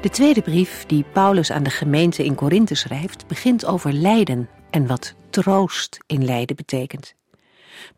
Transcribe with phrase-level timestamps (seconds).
[0.00, 4.86] De tweede brief die Paulus aan de gemeente in Korinthe schrijft, begint over lijden en
[4.86, 7.14] wat troost in lijden betekent.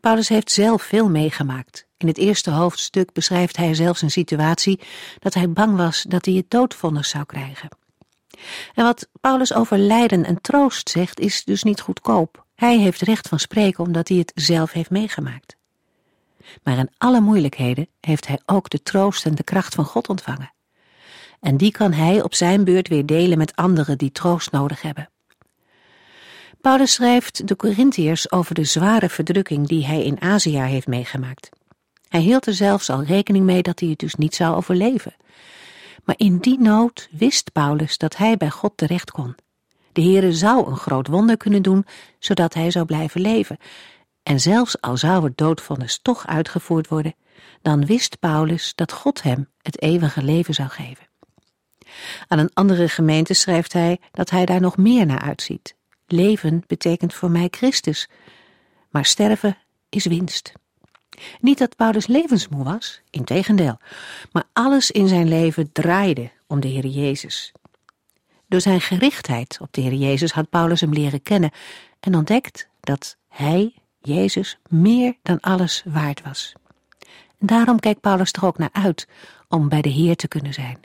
[0.01, 1.87] Paulus heeft zelf veel meegemaakt.
[1.97, 4.81] In het eerste hoofdstuk beschrijft hij zelfs een situatie
[5.19, 7.69] dat hij bang was dat hij het doodvonnis zou krijgen.
[8.75, 12.47] En wat Paulus over lijden en troost zegt, is dus niet goedkoop.
[12.55, 15.57] Hij heeft recht van spreken omdat hij het zelf heeft meegemaakt.
[16.63, 20.53] Maar in alle moeilijkheden heeft hij ook de troost en de kracht van God ontvangen.
[21.43, 25.11] En die kan hij op zijn beurt weer delen met anderen die troost nodig hebben.
[26.61, 31.49] Paulus schrijft de Corinthiërs over de zware verdrukking die hij in Azië heeft meegemaakt.
[32.09, 35.15] Hij hield er zelfs al rekening mee dat hij het dus niet zou overleven.
[36.05, 39.35] Maar in die nood wist Paulus dat hij bij God terecht kon.
[39.93, 41.87] De Heere zou een groot wonder kunnen doen,
[42.19, 43.57] zodat hij zou blijven leven.
[44.23, 47.15] En zelfs al zou het doodvonnis toch uitgevoerd worden,
[47.63, 51.11] dan wist Paulus dat God hem het eeuwige leven zou geven.
[52.29, 55.75] Aan een andere gemeente schrijft hij dat hij daar nog meer naar uitziet.
[56.07, 58.09] Leven betekent voor mij Christus,
[58.91, 60.53] maar sterven is winst.
[61.41, 63.79] Niet dat Paulus levensmoe was, integendeel,
[64.33, 67.53] maar alles in zijn leven draaide om de Heer Jezus.
[68.49, 71.51] Door zijn gerichtheid op de Heer Jezus had Paulus hem leren kennen
[72.01, 76.53] en ontdekt dat hij, Jezus, meer dan alles waard was.
[77.39, 79.09] Daarom kijkt Paulus er ook naar uit
[79.49, 80.81] om bij de Heer te kunnen zijn.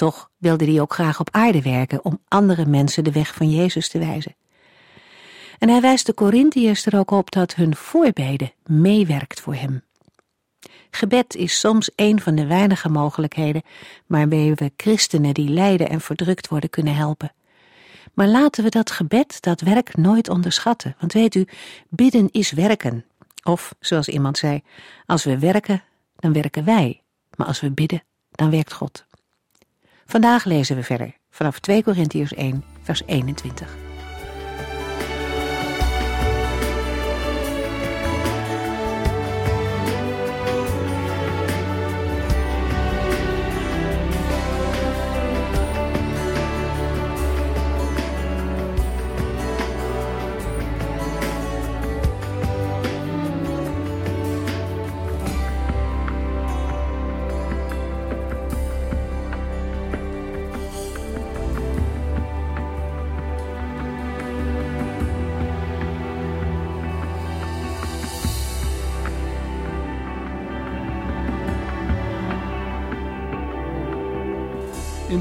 [0.00, 3.88] Toch wilde hij ook graag op aarde werken om andere mensen de weg van Jezus
[3.88, 4.36] te wijzen.
[5.58, 9.82] En hij wijst de Corinthiërs er ook op dat hun voorbeden meewerkt voor hem.
[10.90, 13.62] Gebed is soms een van de weinige mogelijkheden
[14.06, 17.32] waarmee we christenen die lijden en verdrukt worden kunnen helpen.
[18.14, 20.96] Maar laten we dat gebed, dat werk, nooit onderschatten.
[20.98, 21.46] Want weet u,
[21.88, 23.04] bidden is werken.
[23.42, 24.62] Of, zoals iemand zei,
[25.06, 25.82] als we werken,
[26.16, 27.02] dan werken wij.
[27.36, 29.08] Maar als we bidden, dan werkt God.
[30.10, 33.89] Vandaag lezen we verder vanaf 2 Korintiërs 1, vers 21.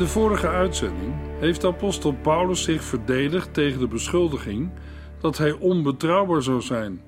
[0.09, 4.71] Vorige uitzending heeft apostel Paulus zich verdedigd tegen de beschuldiging
[5.21, 7.01] dat hij onbetrouwbaar zou zijn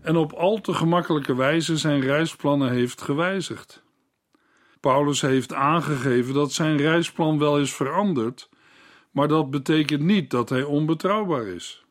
[0.00, 3.84] en op al te gemakkelijke wijze zijn reisplannen heeft gewijzigd.
[4.80, 8.48] Paulus heeft aangegeven dat zijn reisplan wel is veranderd,
[9.10, 11.84] maar dat betekent niet dat hij onbetrouwbaar is.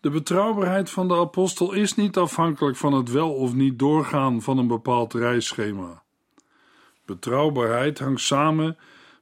[0.00, 4.58] De betrouwbaarheid van de apostel is niet afhankelijk van het wel of niet doorgaan van
[4.58, 6.02] een bepaald reisschema.
[7.04, 8.76] Betrouwbaarheid hangt samen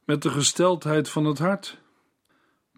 [0.09, 1.79] met de gesteldheid van het hart.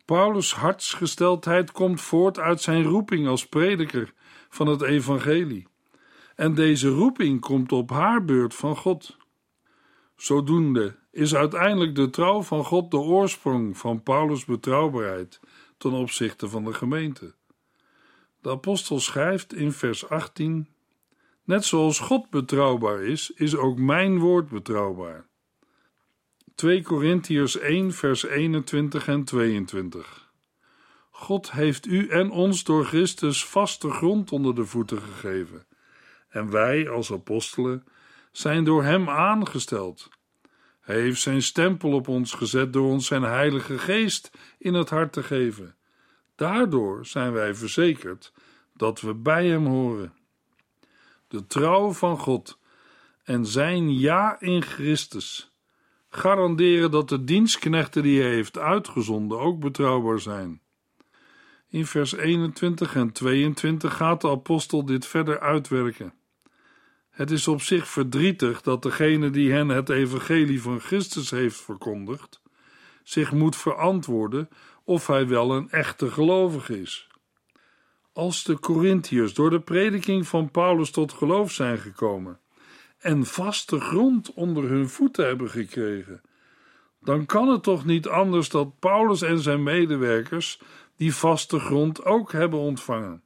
[0.05, 4.13] Paulus' hartsgesteldheid komt voort uit zijn roeping als prediker
[4.49, 5.67] van het evangelie.
[6.37, 9.17] En deze roeping komt op haar beurt van God.
[10.17, 15.41] Zodoende is uiteindelijk de trouw van God de oorsprong van Paulus' betrouwbaarheid
[15.79, 17.35] ten opzichte van de gemeente.
[18.41, 20.69] De apostel schrijft in vers 18:
[21.45, 25.30] Net zoals God betrouwbaar is, is ook mijn woord betrouwbaar.
[26.61, 30.31] 2 Korintiërs 1, vers 21 en 22.
[31.11, 35.67] God heeft u en ons door Christus vaste grond onder de voeten gegeven.
[36.29, 37.85] En wij, als apostelen,
[38.33, 40.09] zijn door Hem aangesteld.
[40.81, 45.13] Hij heeft zijn stempel op ons gezet door ons zijn Heilige Geest in het hart
[45.13, 45.77] te geven.
[46.35, 48.33] Daardoor zijn wij verzekerd
[48.75, 50.15] dat we bij Hem horen.
[51.29, 52.59] De trouw van God
[53.25, 55.50] en zijn ja in Christus
[56.11, 60.61] garanderen dat de dienstknechten die hij heeft uitgezonden ook betrouwbaar zijn.
[61.69, 66.15] In vers 21 en 22 gaat de apostel dit verder uitwerken.
[67.11, 72.43] Het is op zich verdrietig dat degene die hen het evangelie van Christus heeft verkondigd,
[73.03, 74.49] zich moet verantwoorden
[74.85, 77.09] of hij wel een echte gelovige is.
[78.13, 82.41] Als de Corinthiërs door de prediking van Paulus tot geloof zijn gekomen
[83.01, 86.21] en vaste grond onder hun voeten hebben gekregen,
[87.01, 90.61] dan kan het toch niet anders dat Paulus en zijn medewerkers
[90.97, 93.23] die vaste grond ook hebben ontvangen.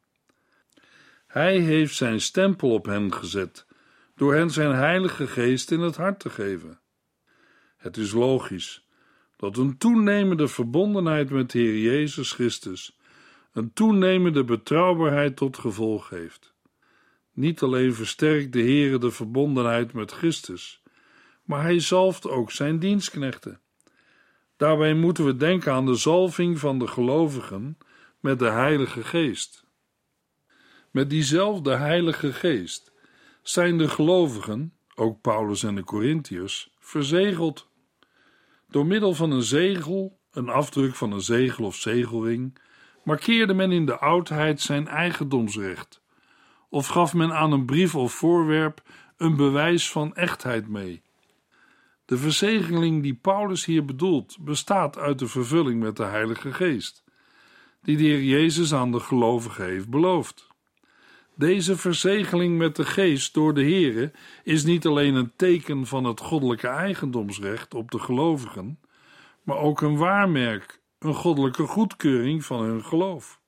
[1.27, 3.67] Hij heeft zijn stempel op hen gezet
[4.15, 6.81] door hen zijn Heilige Geest in het hart te geven.
[7.77, 8.89] Het is logisch
[9.37, 12.99] dat een toenemende verbondenheid met Heer Jezus Christus
[13.53, 16.54] een toenemende betrouwbaarheid tot gevolg heeft.
[17.35, 20.83] Niet alleen versterkt de Heer de verbondenheid met Christus,
[21.45, 23.61] maar hij zalft ook zijn dienstknechten.
[24.57, 27.79] Daarbij moeten we denken aan de zalving van de gelovigen
[28.21, 29.67] met de Heilige Geest.
[30.91, 32.93] Met diezelfde Heilige Geest
[33.43, 37.69] zijn de gelovigen, ook Paulus en de Corinthiërs, verzegeld.
[38.69, 42.59] Door middel van een zegel, een afdruk van een zegel of zegelring,
[43.05, 46.03] markeerde men in de oudheid zijn eigendomsrecht,
[46.75, 48.83] of gaf men aan een brief of voorwerp
[49.17, 51.03] een bewijs van echtheid mee.
[52.05, 57.05] De verzegeling die Paulus hier bedoelt, bestaat uit de vervulling met de Heilige Geest,
[57.83, 60.49] die de Heer Jezus aan de gelovigen heeft beloofd.
[61.35, 64.13] Deze verzegeling met de geest door de Heere
[64.45, 68.79] is niet alleen een teken van het goddelijke eigendomsrecht op de gelovigen,
[69.43, 73.43] maar ook een waarmerk, een goddelijke goedkeuring van hun geloof.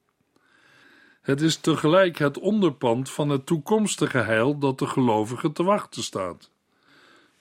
[1.26, 6.50] Het is tegelijk het onderpand van het toekomstige heil dat de gelovigen te wachten staat.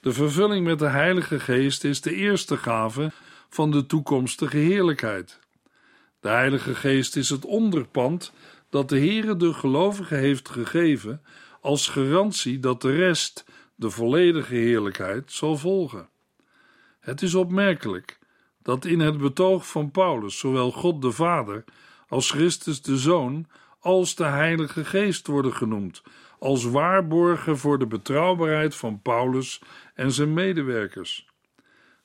[0.00, 3.12] De vervulling met de Heilige Geest is de eerste gave
[3.48, 5.38] van de toekomstige heerlijkheid.
[6.20, 8.32] De Heilige Geest is het onderpand
[8.70, 11.22] dat de Heere de gelovigen heeft gegeven
[11.60, 13.44] als garantie dat de rest,
[13.74, 16.08] de volledige heerlijkheid, zal volgen.
[17.00, 18.18] Het is opmerkelijk
[18.62, 21.64] dat in het betoog van Paulus zowel God de Vader
[22.08, 23.46] als Christus de Zoon
[23.86, 26.02] als de Heilige Geest worden genoemd,
[26.38, 29.62] als waarborgen voor de betrouwbaarheid van Paulus
[29.94, 31.26] en zijn medewerkers.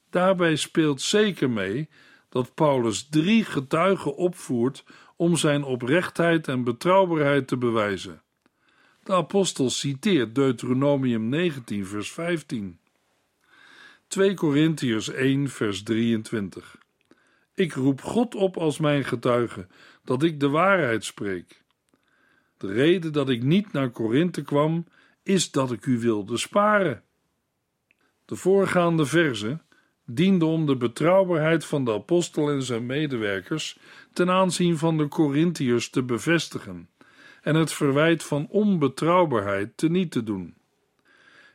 [0.09, 1.89] Daarbij speelt zeker mee
[2.29, 4.83] dat Paulus drie getuigen opvoert
[5.15, 8.21] om zijn oprechtheid en betrouwbaarheid te bewijzen.
[9.03, 12.79] De apostel citeert Deuteronomium 19, vers 15.
[14.07, 16.77] 2 Korintiërs 1, vers 23.
[17.53, 19.67] Ik roep God op als mijn getuige
[20.03, 21.60] dat ik de waarheid spreek.
[22.61, 24.85] De reden dat ik niet naar Korinthe kwam,
[25.23, 27.03] is dat ik u wilde sparen.
[28.25, 29.59] De voorgaande verse
[30.05, 33.77] diende om de betrouwbaarheid van de apostel en zijn medewerkers
[34.13, 36.89] ten aanzien van de Corinthiërs te bevestigen
[37.41, 40.55] en het verwijt van onbetrouwbaarheid teniet te doen.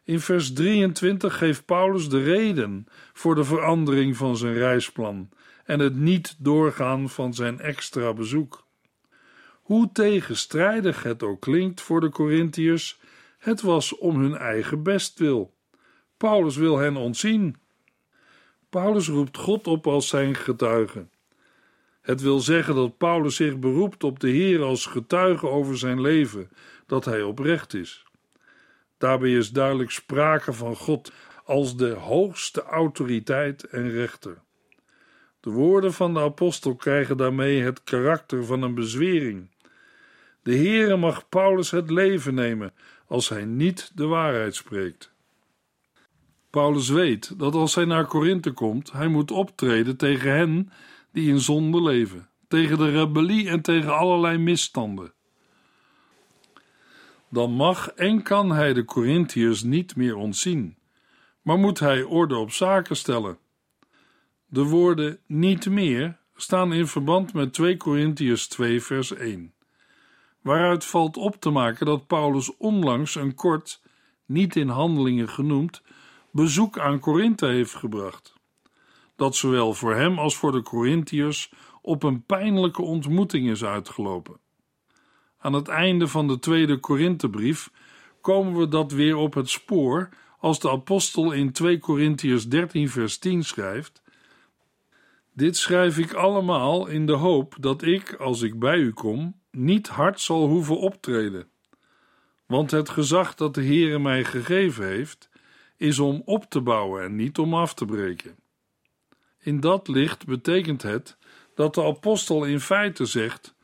[0.04, 5.28] In vers 23 geeft Paulus de reden voor de verandering van zijn reisplan
[5.64, 8.65] en het niet doorgaan van zijn extra bezoek.
[9.66, 13.00] Hoe tegenstrijdig het ook klinkt voor de Corinthiërs,
[13.38, 15.54] het was om hun eigen bestwil.
[16.16, 17.56] Paulus wil hen ontzien.
[18.70, 21.06] Paulus roept God op als zijn getuige.
[22.00, 26.50] Het wil zeggen dat Paulus zich beroept op de Heer als getuige over zijn leven,
[26.87, 28.04] dat hij oprecht is.
[28.99, 31.12] Daarbij is duidelijk sprake van God
[31.44, 34.38] als de hoogste autoriteit en rechter.
[35.40, 39.54] De woorden van de apostel krijgen daarmee het karakter van een bezwering.
[40.46, 42.72] De Heere mag Paulus het leven nemen
[43.06, 45.12] als hij niet de waarheid spreekt.
[46.50, 50.70] Paulus weet dat als hij naar Korinthe komt, hij moet optreden tegen hen
[51.12, 55.12] die in zonde leven, tegen de rebellie en tegen allerlei misstanden.
[57.30, 60.76] Dan mag en kan hij de Corinthiërs niet meer ontzien,
[61.42, 63.38] maar moet hij orde op zaken stellen.
[64.46, 69.54] De woorden niet meer staan in verband met 2 Corinthiërs 2 vers 1,
[70.46, 73.82] waaruit valt op te maken dat Paulus onlangs een kort,
[74.26, 75.82] niet in handelingen genoemd,
[76.30, 78.36] bezoek aan Korinthe heeft gebracht
[79.16, 84.36] dat zowel voor hem als voor de Corinthiërs op een pijnlijke ontmoeting is uitgelopen.
[85.38, 87.70] Aan het einde van de tweede Korinthebrief
[88.20, 93.18] komen we dat weer op het spoor als de apostel in 2 Korintiërs 13 vers
[93.18, 94.02] 10 schrijft:
[95.32, 99.88] Dit schrijf ik allemaal in de hoop dat ik, als ik bij u kom, niet
[99.88, 101.48] hard zal hoeven optreden.
[102.46, 105.30] Want het gezag dat de Heere mij gegeven heeft,
[105.76, 108.36] is om op te bouwen en niet om af te breken.
[109.40, 111.16] In dat licht betekent het
[111.54, 113.54] dat de apostel in feite zegt: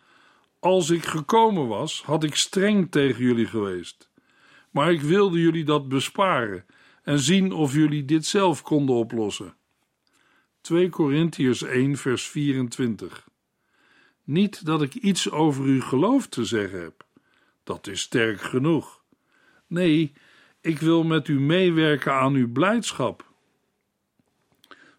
[0.58, 4.10] Als ik gekomen was, had ik streng tegen jullie geweest.
[4.70, 6.66] Maar ik wilde jullie dat besparen
[7.02, 9.54] en zien of jullie dit zelf konden oplossen.
[10.60, 13.30] 2 Korintiërs 1 vers 24
[14.24, 17.04] Niet dat ik iets over uw geloof te zeggen heb.
[17.64, 19.02] Dat is sterk genoeg.
[19.66, 20.12] Nee,
[20.60, 23.30] ik wil met u meewerken aan uw blijdschap.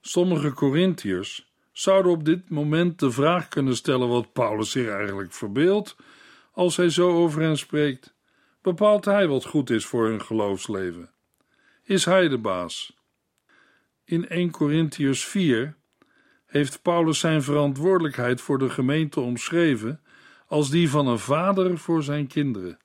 [0.02, 5.96] Sommige Korintiërs zouden op dit moment de vraag kunnen stellen wat Paulus zich eigenlijk verbeeldt
[6.52, 8.14] als hij zo over hen spreekt.
[8.62, 11.12] Bepaalt hij wat goed is voor hun geloofsleven?
[11.84, 12.98] Is hij de baas?
[14.04, 15.76] In 1 Korintiërs 4
[16.54, 20.02] heeft Paulus zijn verantwoordelijkheid voor de gemeente omschreven
[20.48, 22.78] als die van een vader voor zijn kinderen.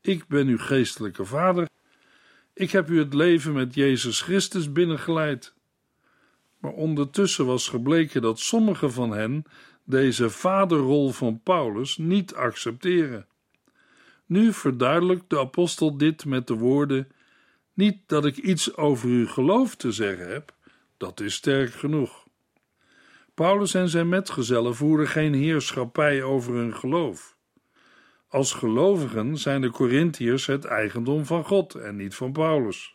[0.00, 1.68] Ik ben uw geestelijke vader.
[2.54, 5.54] Ik heb u het leven met Jezus Christus binnengeleid.
[6.58, 9.44] Maar ondertussen was gebleken dat sommige van hen
[9.84, 13.26] deze vaderrol van Paulus niet accepteren.
[14.26, 17.08] Nu verduidelijkt de apostel dit met de woorden:
[17.74, 20.54] Niet dat ik iets over uw geloof te zeggen heb,
[20.96, 22.26] dat is sterk genoeg.
[23.38, 27.36] Paulus en zijn metgezellen voeren geen heerschappij over hun geloof.
[28.28, 32.94] Als gelovigen zijn de Corinthiërs het eigendom van God en niet van Paulus.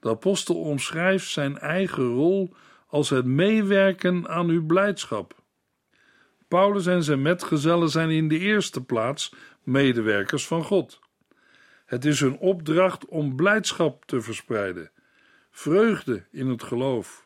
[0.00, 2.54] De apostel omschrijft zijn eigen rol
[2.86, 5.42] als het meewerken aan uw blijdschap.
[6.48, 11.00] Paulus en zijn metgezellen zijn in de eerste plaats medewerkers van God.
[11.86, 14.90] Het is hun opdracht om blijdschap te verspreiden,
[15.50, 17.21] vreugde in het geloof.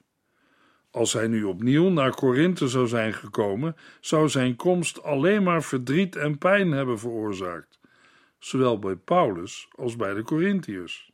[0.96, 6.16] Als hij nu opnieuw naar Korinthe zou zijn gekomen, zou zijn komst alleen maar verdriet
[6.16, 7.78] en pijn hebben veroorzaakt,
[8.38, 11.10] zowel bij Paulus als bij de Corinthiërs.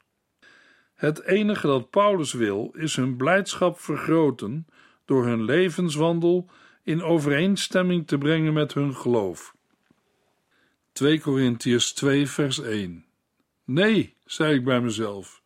[0.94, 4.66] Het enige dat Paulus wil, is hun blijdschap vergroten
[5.04, 6.50] door hun levenswandel
[6.82, 9.54] in overeenstemming te brengen met hun geloof.
[10.92, 13.04] 2 Korintiërs 2 vers 1
[13.64, 15.42] Nee, zei ik bij mezelf,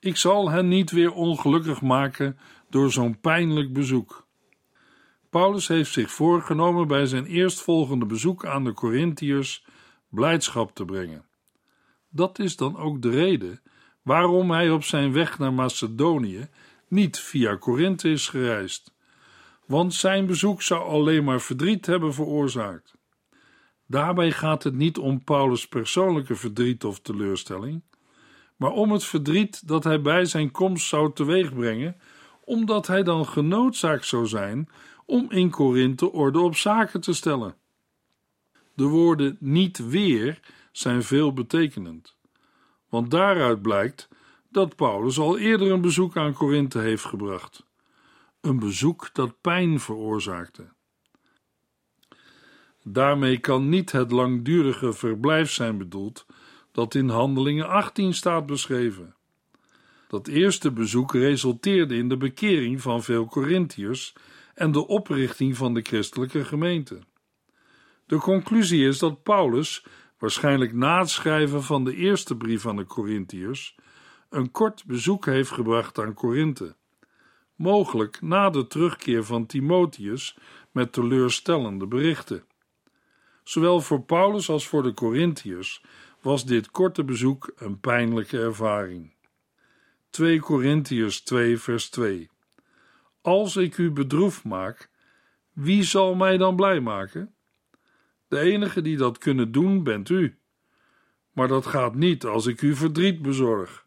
[0.00, 2.38] ik zal hen niet weer ongelukkig maken
[2.70, 4.26] door zo'n pijnlijk bezoek.
[5.30, 9.64] Paulus heeft zich voorgenomen bij zijn eerstvolgende bezoek aan de Corinthiërs
[10.08, 11.24] blijdschap te brengen.
[12.08, 13.60] Dat is dan ook de reden
[14.02, 16.48] waarom hij op zijn weg naar Macedonië
[16.88, 18.94] niet via Korinthe is gereisd,
[19.66, 22.96] want zijn bezoek zou alleen maar verdriet hebben veroorzaakt.
[23.86, 27.82] Daarbij gaat het niet om Paulus' persoonlijke verdriet of teleurstelling,
[28.56, 31.96] maar om het verdriet dat hij bij zijn komst zou teweegbrengen,
[32.48, 34.68] omdat hij dan genoodzaakt zou zijn
[35.04, 37.56] om in Korinthe orde op zaken te stellen.
[38.74, 40.40] De woorden niet weer
[40.72, 42.16] zijn veelbetekenend
[42.88, 44.08] want daaruit blijkt
[44.50, 47.66] dat Paulus al eerder een bezoek aan Korinthe heeft gebracht.
[48.40, 50.68] Een bezoek dat pijn veroorzaakte.
[52.82, 56.26] Daarmee kan niet het langdurige verblijf zijn bedoeld
[56.72, 59.16] dat in Handelingen 18 staat beschreven.
[60.08, 64.14] Dat eerste bezoek resulteerde in de bekering van veel Corinthiërs
[64.54, 66.98] en de oprichting van de christelijke gemeente.
[68.06, 69.84] De conclusie is dat Paulus
[70.18, 73.76] waarschijnlijk na het schrijven van de eerste brief aan de Corinthiërs,
[74.30, 76.76] een kort bezoek heeft gebracht aan Korinthe.
[77.54, 80.38] Mogelijk na de terugkeer van Timotheus
[80.72, 82.44] met teleurstellende berichten.
[83.44, 85.82] Zowel voor Paulus als voor de Corinthiërs
[86.20, 89.16] was dit korte bezoek een pijnlijke ervaring.
[90.10, 92.30] 2 Corinthiërs 2 vers 2
[93.20, 94.90] Als ik u bedroefd maak,
[95.52, 97.34] wie zal mij dan blij maken?
[98.28, 100.38] De enige die dat kunnen doen bent u.
[101.32, 103.86] Maar dat gaat niet als ik u verdriet bezorg.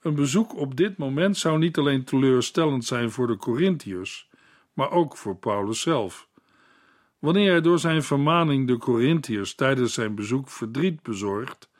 [0.00, 4.30] Een bezoek op dit moment zou niet alleen teleurstellend zijn voor de Corinthiërs,
[4.72, 6.28] maar ook voor Paulus zelf.
[7.18, 11.70] Wanneer hij door zijn vermaning de Corinthiërs tijdens zijn bezoek verdriet bezorgt,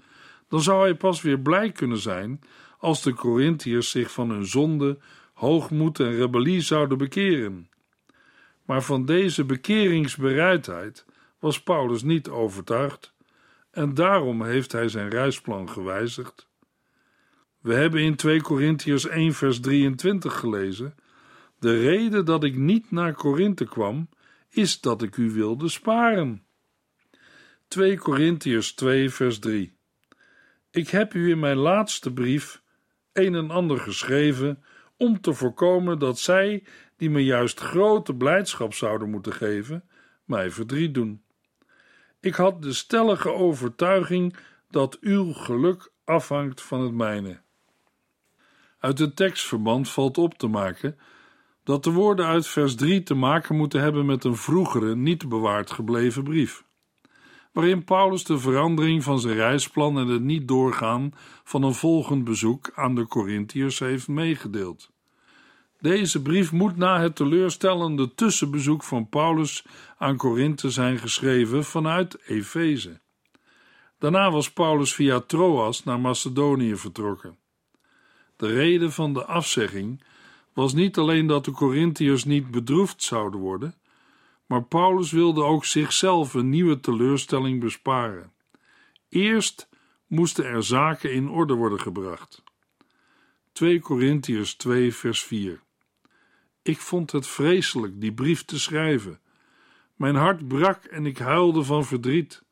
[0.48, 2.40] dan zou hij pas weer blij kunnen zijn
[2.84, 4.98] als de Corinthiërs zich van hun zonde,
[5.32, 7.70] hoogmoed en rebellie zouden bekeren.
[8.64, 11.04] Maar van deze bekeringsbereidheid
[11.38, 13.14] was Paulus niet overtuigd
[13.70, 16.48] en daarom heeft hij zijn reisplan gewijzigd.
[17.60, 20.94] We hebben in 2 Korintiërs 1 vers 23 gelezen:
[21.58, 24.08] De reden dat ik niet naar Korinthe kwam,
[24.48, 26.44] is dat ik u wilde sparen.
[27.68, 29.76] 2 Korintiërs 2 vers 3
[30.70, 32.62] Ik heb u in mijn laatste brief
[33.14, 34.62] een en ander geschreven
[34.96, 36.64] om te voorkomen dat zij
[36.96, 39.84] die me juist grote blijdschap zouden moeten geven,
[40.24, 41.22] mij verdriet doen.
[42.20, 44.36] Ik had de stellige overtuiging
[44.70, 47.40] dat uw geluk afhangt van het mijne.
[48.78, 50.98] Uit het tekstverband valt op te maken
[51.64, 55.70] dat de woorden uit vers 3 te maken moeten hebben met een vroegere, niet bewaard
[55.70, 56.64] gebleven brief,
[57.54, 62.70] waarin Paulus de verandering van zijn reisplan en het niet doorgaan van een volgend bezoek
[62.74, 64.90] aan de Corinthiërs heeft meegedeeld.
[65.80, 69.64] Deze brief moet na het teleurstellende tussenbezoek van Paulus
[69.98, 73.00] aan Korinthe zijn geschreven vanuit Efeze.
[73.98, 77.38] Daarna was Paulus via Troas naar Macedonië vertrokken.
[78.36, 80.02] De reden van de afzegging
[80.52, 83.74] was niet alleen dat de Corinthiërs niet bedroefd zouden worden,
[84.46, 88.32] maar Paulus wilde ook zichzelf een nieuwe teleurstelling besparen.
[89.08, 89.68] Eerst
[90.06, 92.42] moesten er zaken in orde worden gebracht.
[93.52, 95.60] 2 Corinthiërs 2 vers 4
[96.62, 99.20] Ik vond het vreselijk die brief te schrijven.
[99.96, 102.42] Mijn hart brak en ik huilde van verdriet.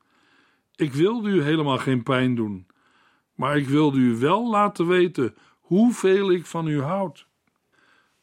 [0.77, 2.67] Ik wilde u helemaal geen pijn doen,
[3.35, 7.27] maar ik wilde u wel laten weten hoeveel ik van u houd.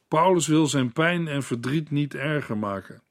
[0.07, 3.01] Paulus wil zijn pijn en verdriet niet erger maken.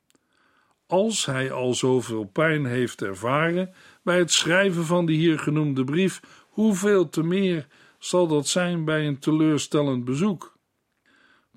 [0.89, 6.21] Als hij al zoveel pijn heeft ervaren bij het schrijven van de hier genoemde brief,
[6.49, 7.67] hoeveel te meer
[7.99, 10.57] zal dat zijn bij een teleurstellend bezoek?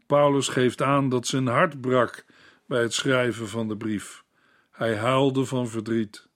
[0.08, 2.26] Paulus geeft aan dat zijn hart brak
[2.66, 4.24] bij het schrijven van de brief.
[4.72, 6.28] Hij huilde van verdriet.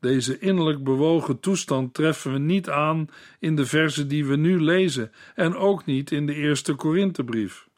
[0.00, 3.08] Deze innerlijk bewogen toestand treffen we niet aan
[3.38, 7.68] in de verzen die we nu lezen en ook niet in de eerste Korinthebrief.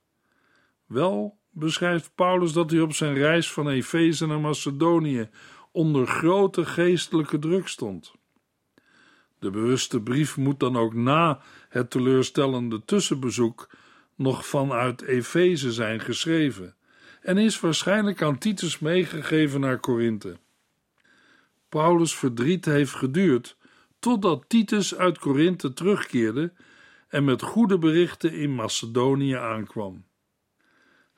[0.86, 5.28] Wel beschrijft Paulus dat hij op zijn reis van Efeze naar Macedonië
[5.72, 8.12] onder grote geestelijke druk stond.
[9.38, 13.70] De bewuste brief moet dan ook na het teleurstellende tussenbezoek
[14.14, 16.74] nog vanuit Efeze zijn geschreven
[17.20, 20.36] en is waarschijnlijk aan Titus meegegeven naar Korinthe.
[21.68, 23.56] Paulus' verdriet heeft geduurd
[23.98, 26.52] totdat Titus uit Korinthe terugkeerde
[27.08, 30.04] en met goede berichten in Macedonië aankwam.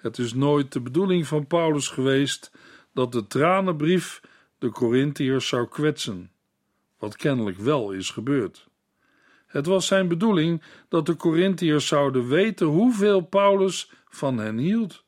[0.00, 2.52] Het is nooit de bedoeling van Paulus geweest
[2.92, 4.20] dat de tranenbrief
[4.58, 6.30] de Corinthiërs zou kwetsen,
[6.98, 8.68] wat kennelijk wel is gebeurd.
[9.46, 15.04] Het was zijn bedoeling dat de Corinthiërs zouden weten hoeveel Paulus van hen hield.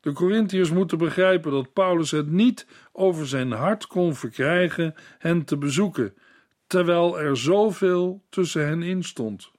[0.00, 5.56] De Corinthiërs moeten begrijpen dat Paulus het niet over zijn hart kon verkrijgen hen te
[5.56, 6.14] bezoeken,
[6.66, 9.50] terwijl er zoveel tussen hen in stond.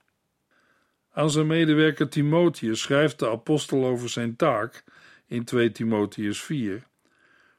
[1.18, 4.84] Aan zijn medewerker Timotheus schrijft de apostel over zijn taak
[5.28, 6.88] in 2 Timotheus 4: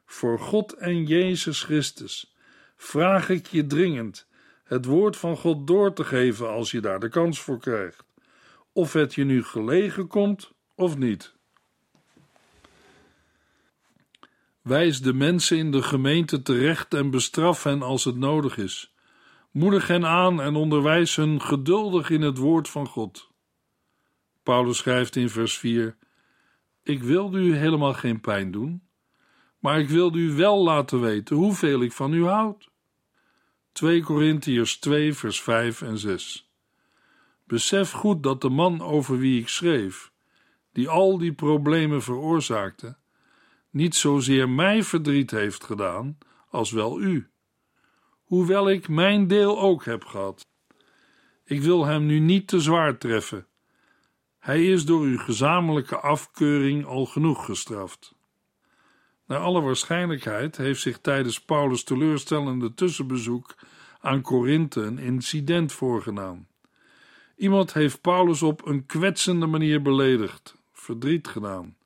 [0.05, 2.35] Voor God en Jezus Christus
[2.75, 4.27] vraag ik je dringend
[4.63, 8.03] het woord van God door te geven als je daar de kans voor krijgt,
[8.73, 11.33] of het je nu gelegen komt of niet.
[14.61, 18.93] Wijs de mensen in de gemeente terecht en bestraf hen als het nodig is.
[19.51, 23.28] Moedig hen aan en onderwijs hun geduldig in het woord van God.
[24.49, 25.97] Paulus schrijft in vers 4:
[26.83, 28.83] Ik wilde u helemaal geen pijn doen,
[29.59, 32.69] maar ik wilde u wel laten weten hoeveel ik van u houd.
[33.71, 36.51] 2 Korintiërs 2, vers 5 en 6.
[37.43, 40.11] Besef goed dat de man over wie ik schreef,
[40.71, 42.97] die al die problemen veroorzaakte,
[43.69, 46.17] niet zozeer mij verdriet heeft gedaan,
[46.49, 47.29] als wel u,
[48.23, 50.45] hoewel ik mijn deel ook heb gehad.
[51.43, 53.47] Ik wil hem nu niet te zwaar treffen
[54.49, 58.15] hij is door uw gezamenlijke afkeuring al genoeg gestraft.
[59.25, 63.55] Naar alle waarschijnlijkheid heeft zich tijdens Paulus' teleurstellende tussenbezoek
[63.99, 66.47] aan Korinthe een incident voorgedaan.
[67.35, 71.77] Iemand heeft Paulus op een kwetsende manier beledigd, verdriet gedaan,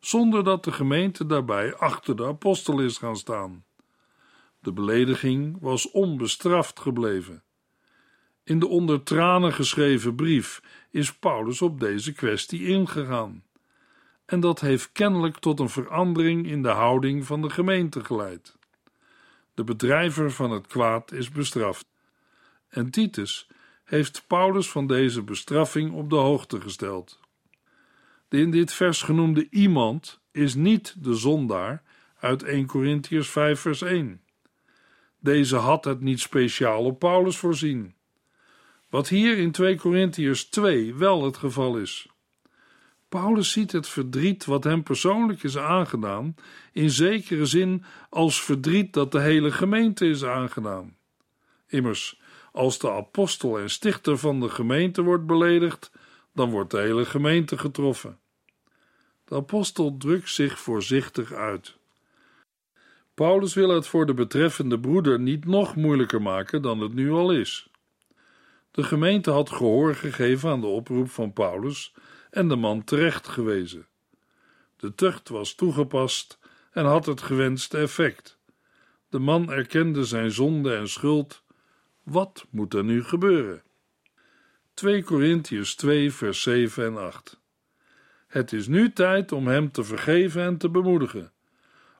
[0.00, 3.64] zonder dat de gemeente daarbij achter de apostel is gaan staan.
[4.60, 7.42] De belediging was onbestraft gebleven.
[8.46, 13.44] In de onder tranen geschreven brief is Paulus op deze kwestie ingegaan.
[14.26, 18.56] En dat heeft kennelijk tot een verandering in de houding van de gemeente geleid.
[19.54, 21.86] De bedrijver van het kwaad is bestraft.
[22.68, 23.48] En Titus
[23.84, 27.20] heeft Paulus van deze bestraffing op de hoogte gesteld.
[28.28, 31.82] De in dit vers genoemde iemand is niet de zondaar
[32.18, 34.20] uit 1 Corinthians 5 vers 1.
[35.18, 37.95] Deze had het niet speciaal op Paulus voorzien.
[38.88, 42.08] Wat hier in 2 Corinthiërs 2 wel het geval is.
[43.08, 46.34] Paulus ziet het verdriet wat hem persoonlijk is aangedaan,
[46.72, 50.96] in zekere zin als verdriet dat de hele gemeente is aangedaan.
[51.66, 52.20] Immers,
[52.52, 55.90] als de apostel en stichter van de gemeente wordt beledigd,
[56.34, 58.18] dan wordt de hele gemeente getroffen.
[59.24, 61.76] De apostel drukt zich voorzichtig uit.
[63.14, 67.32] Paulus wil het voor de betreffende broeder niet nog moeilijker maken dan het nu al
[67.32, 67.70] is.
[68.76, 71.94] De gemeente had gehoor gegeven aan de oproep van Paulus
[72.30, 73.86] en de man terecht gewezen.
[74.76, 76.38] De tucht was toegepast
[76.72, 78.38] en had het gewenste effect.
[79.08, 81.42] De man erkende zijn zonde en schuld.
[82.02, 83.62] Wat moet er nu gebeuren?
[84.74, 87.40] 2 Korintiërs 2, vers 7 en 8.
[88.26, 91.32] Het is nu tijd om hem te vergeven en te bemoedigen.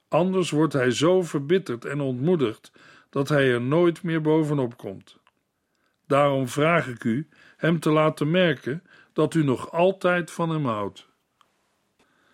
[0.09, 2.73] Anders wordt hij zo verbitterd en ontmoedigd
[3.11, 5.17] dat hij er nooit meer bovenop komt.
[6.07, 11.09] Daarom vraag ik u hem te laten merken dat u nog altijd van hem houdt.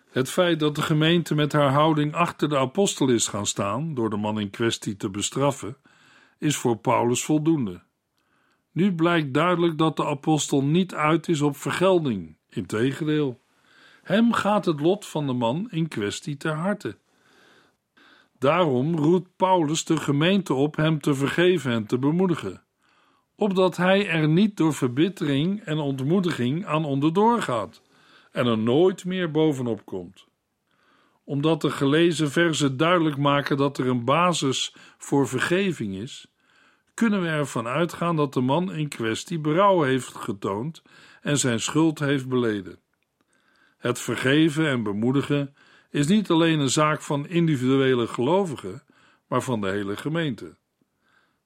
[0.09, 4.09] Het feit dat de gemeente met haar houding achter de apostel is gaan staan, door
[4.09, 5.77] de man in kwestie te bestraffen,
[6.37, 7.81] is voor Paulus voldoende.
[8.71, 13.41] Nu blijkt duidelijk dat de apostel niet uit is op vergelding, integendeel.
[14.03, 16.97] Hem gaat het lot van de man in kwestie ter harte.
[18.39, 22.62] Daarom roept Paulus de gemeente op hem te vergeven en te bemoedigen,
[23.35, 27.81] opdat hij er niet door verbittering en ontmoediging aan onderdoor gaat
[28.31, 30.27] en er nooit meer bovenop komt.
[31.23, 36.27] Omdat de gelezen verzen duidelijk maken dat er een basis voor vergeving is,
[36.93, 40.81] kunnen we ervan uitgaan dat de man in kwestie berouw heeft getoond
[41.21, 42.79] en zijn schuld heeft beleden.
[43.77, 45.55] Het vergeven en bemoedigen
[45.89, 48.83] is niet alleen een zaak van individuele gelovigen,
[49.27, 50.55] maar van de hele gemeente.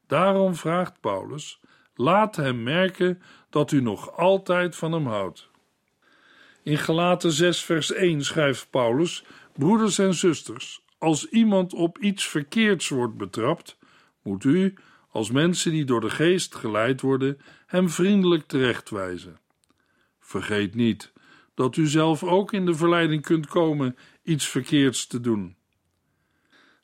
[0.07, 1.61] Daarom vraagt Paulus:
[1.97, 5.49] laat hem merken dat u nog altijd van hem houdt.
[6.63, 12.89] In Galaten 6, vers 1 schrijft Paulus: Broeders en zusters, als iemand op iets verkeerds
[12.89, 13.77] wordt betrapt,
[14.21, 14.73] moet u,
[15.09, 19.39] als mensen die door de geest geleid worden, hem vriendelijk terechtwijzen.
[20.19, 21.13] Vergeet niet
[21.53, 25.55] dat u zelf ook in de verleiding kunt komen iets verkeerds te doen.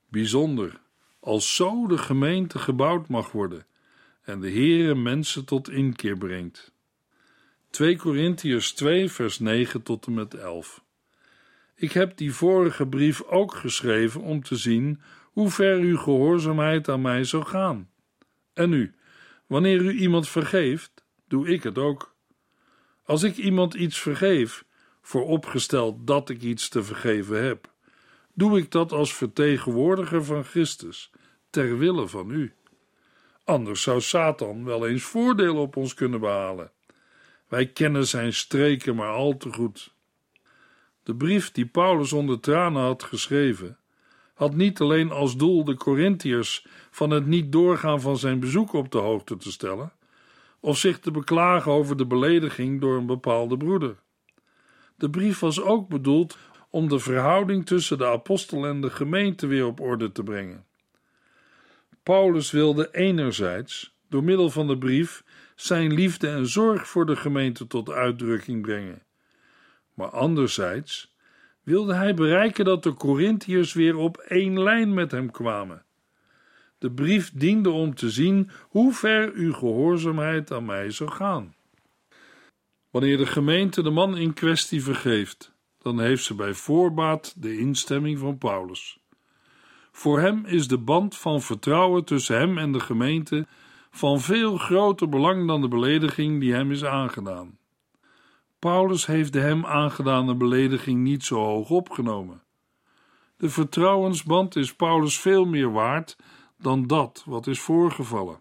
[0.09, 0.81] Bijzonder
[1.19, 3.65] als zo de gemeente gebouwd mag worden
[4.23, 6.71] en de Heere mensen tot inkeer brengt.
[7.69, 10.83] 2 Korintiërs 2 vers 9 tot en met 11
[11.75, 17.01] Ik heb die vorige brief ook geschreven om te zien hoe ver uw gehoorzaamheid aan
[17.01, 17.89] mij zou gaan.
[18.53, 18.95] En nu,
[19.47, 22.15] wanneer u iemand vergeeft, doe ik het ook.
[23.03, 24.65] Als ik iemand iets vergeef,
[25.01, 27.71] vooropgesteld dat ik iets te vergeven heb,
[28.33, 31.11] doe ik dat als vertegenwoordiger van Christus,
[31.49, 32.53] ter wille van u.
[33.43, 36.71] Anders zou Satan wel eens voordeel op ons kunnen behalen.
[37.47, 39.93] Wij kennen zijn streken maar al te goed.
[41.03, 43.77] De brief die Paulus onder tranen had geschreven,
[44.33, 48.91] had niet alleen als doel de Corinthiërs van het niet doorgaan van zijn bezoek op
[48.91, 49.93] de hoogte te stellen,
[50.59, 53.95] of zich te beklagen over de belediging door een bepaalde broeder.
[54.95, 56.37] De brief was ook bedoeld
[56.69, 60.65] om de verhouding tussen de apostel en de gemeente weer op orde te brengen.
[62.03, 65.23] Paulus wilde enerzijds, door middel van de brief,
[65.55, 69.03] zijn liefde en zorg voor de gemeente tot uitdrukking brengen.
[69.93, 71.15] Maar anderzijds
[71.63, 75.85] wilde hij bereiken dat de Corinthiërs weer op één lijn met hem kwamen.
[76.77, 81.55] De brief diende om te zien hoe ver uw gehoorzaamheid aan mij zou gaan.
[82.89, 88.19] Wanneer de gemeente de man in kwestie vergeeft, dan heeft ze bij voorbaat de instemming
[88.19, 89.02] van Paulus.
[89.93, 93.47] Voor hem is de band van vertrouwen tussen hem en de gemeente
[93.91, 97.57] van veel groter belang dan de belediging die hem is aangedaan.
[98.59, 102.41] Paulus heeft de hem aangedane belediging niet zo hoog opgenomen.
[103.37, 106.17] De vertrouwensband is Paulus veel meer waard
[106.57, 108.39] dan dat wat is voorgevallen.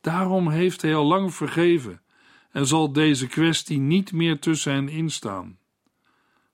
[0.00, 2.02] Daarom heeft hij al lang vergeven
[2.50, 5.58] en zal deze kwestie niet meer tussen hen instaan.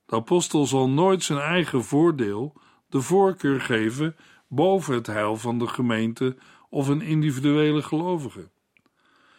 [0.06, 2.54] De apostel zal nooit zijn eigen voordeel
[2.88, 4.16] de voorkeur geven
[4.48, 6.36] boven het heil van de gemeente
[6.68, 8.48] of een individuele gelovige.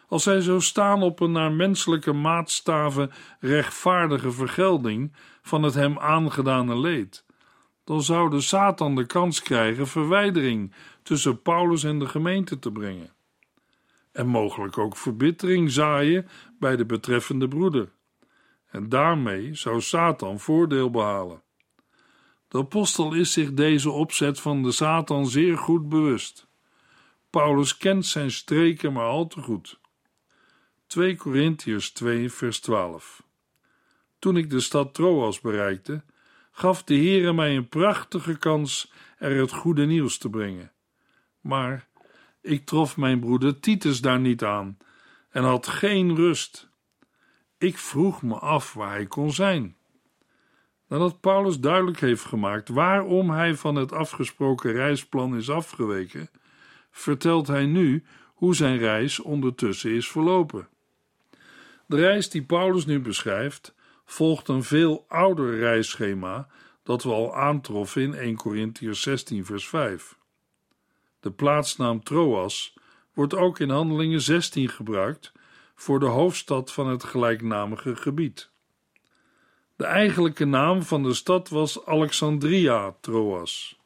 [0.08, 6.78] Als zij zo staan op een naar menselijke maatstaven rechtvaardige vergelding van het hem aangedane
[6.78, 7.26] leed,
[7.84, 13.14] dan zou de Satan de kans krijgen verwijdering tussen Paulus en de gemeente te brengen.
[14.12, 16.28] En mogelijk ook verbittering zaaien
[16.60, 17.92] bij de betreffende broeder.
[18.72, 21.42] En daarmee zou Satan voordeel behalen.
[22.50, 26.48] De apostel is zich deze opzet van de Satan zeer goed bewust.
[27.30, 29.80] Paulus kent zijn streken maar al te goed.
[30.88, 33.24] 2 Korintiërs 2 vers 12
[34.20, 36.04] Toen ik de stad Troas bereikte,
[36.52, 40.72] gaf de Heere mij een prachtige kans er het goede nieuws te brengen.
[41.42, 41.88] Maar
[42.42, 44.78] ik trof mijn broeder Titus daar niet aan
[45.30, 46.70] en had geen rust.
[47.58, 49.78] Ik vroeg me af waar hij kon zijn.
[50.90, 56.30] Nadat Paulus duidelijk heeft gemaakt waarom hij van het afgesproken reisplan is afgeweken,
[56.92, 60.68] vertelt hij nu hoe zijn reis ondertussen is verlopen.
[61.86, 63.76] De reis die Paulus nu beschrijft,
[64.06, 66.48] volgt een veel ouder reisschema
[66.84, 70.18] dat we al aantroffen in 1 Corinthians 16, vers 5.
[71.20, 72.78] De plaatsnaam Troas
[73.14, 75.32] wordt ook in Handelingen 16 gebruikt
[75.76, 78.50] voor de hoofdstad van het gelijknamige gebied.
[79.80, 83.80] De eigenlijke naam van de stad was Alexandria Troas.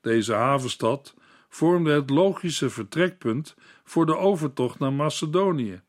[0.00, 1.14] Deze havenstad
[1.48, 5.80] vormde het logische vertrekpunt voor de overtocht naar Macedonië.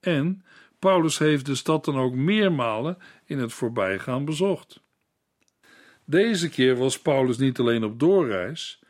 [0.00, 0.44] En
[0.78, 4.80] Paulus heeft de stad dan ook meermalen in het voorbijgaan bezocht.
[6.04, 8.82] Deze keer was Paulus niet alleen op doorreis,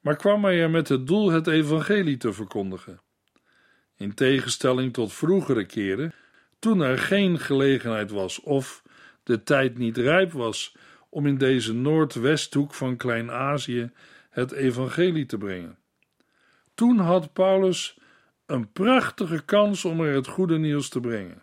[0.00, 3.00] maar kwam hij er met het doel het evangelie te verkondigen.
[3.96, 6.12] In tegenstelling tot vroegere keren,
[6.58, 8.84] toen er geen gelegenheid was of
[9.26, 10.76] de tijd niet rijp was
[11.08, 13.90] om in deze noordwesthoek van Klein-Azië
[14.30, 15.78] het evangelie te brengen.
[16.74, 17.98] Toen had Paulus
[18.46, 21.42] een prachtige kans om er het goede nieuws te brengen.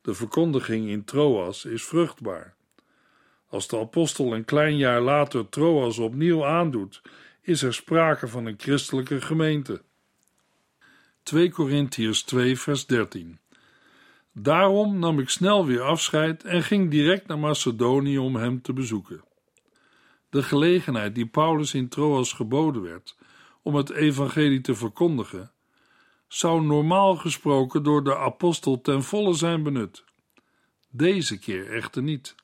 [0.00, 2.54] De verkondiging in Troas is vruchtbaar.
[3.48, 7.02] Als de apostel een klein jaar later Troas opnieuw aandoet,
[7.40, 9.82] is er sprake van een christelijke gemeente.
[11.22, 13.38] 2 Korintiërs 2 vers 13
[14.36, 19.24] Daarom nam ik snel weer afscheid en ging direct naar Macedonië om hem te bezoeken.
[20.30, 23.16] De gelegenheid die Paulus in Troas geboden werd
[23.62, 25.52] om het evangelie te verkondigen,
[26.28, 30.04] zou normaal gesproken door de apostel ten volle zijn benut.
[30.90, 32.34] Deze keer echter niet.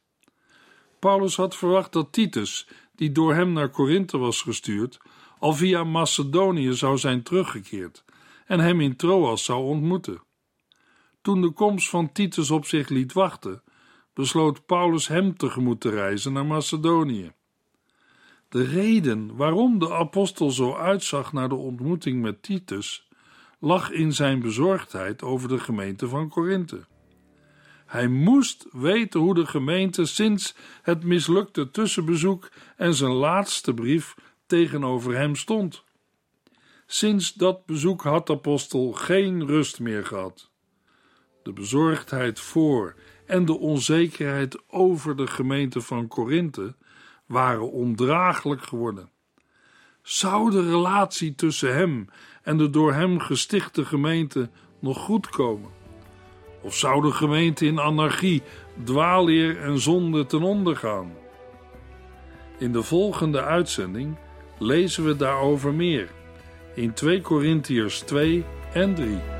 [0.98, 4.98] Paulus had verwacht dat Titus, die door hem naar Korinthe was gestuurd,
[5.38, 8.04] al via Macedonië zou zijn teruggekeerd
[8.46, 10.22] en hem in Troas zou ontmoeten.
[11.22, 13.62] Toen de komst van Titus op zich liet wachten,
[14.14, 17.32] besloot Paulus hem tegemoet te reizen naar Macedonië.
[18.48, 23.08] De reden waarom de apostel zo uitzag naar de ontmoeting met Titus
[23.58, 26.86] lag in zijn bezorgdheid over de gemeente van Korinthe.
[27.86, 34.14] Hij moest weten hoe de gemeente sinds het mislukte tussenbezoek en zijn laatste brief
[34.46, 35.84] tegenover hem stond.
[36.86, 40.49] Sinds dat bezoek had de apostel geen rust meer gehad.
[41.42, 42.94] De bezorgdheid voor
[43.26, 46.74] en de onzekerheid over de gemeente van Korinthe
[47.26, 49.10] waren ondraaglijk geworden.
[50.02, 52.08] Zou de relatie tussen hem
[52.42, 55.70] en de door hem gestichte gemeente nog goed komen?
[56.62, 58.42] Of zou de gemeente in anarchie,
[58.84, 61.12] dwaalleer en zonde ten onder gaan?
[62.58, 64.16] In de volgende uitzending
[64.58, 66.10] lezen we daarover meer
[66.74, 69.39] in 2 Korintiërs 2 en 3.